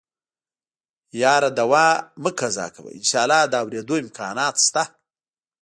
يره 1.21 1.49
دوا 1.59 1.87
مه 2.23 2.31
قضا 2.39 2.65
کوه 2.75 2.89
انشاالله 2.99 3.41
د 3.47 3.53
اورېدو 3.61 3.95
امکانات 4.03 4.55
شته. 4.65 4.83